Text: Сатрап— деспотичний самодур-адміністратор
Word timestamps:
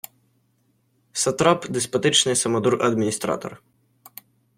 Сатрап— 1.13 1.65
деспотичний 1.69 2.35
самодур-адміністратор 2.35 3.61